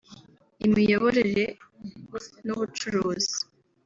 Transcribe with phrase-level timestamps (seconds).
[0.65, 1.45] imiyoborere
[2.45, 3.37] n’ubucuruzi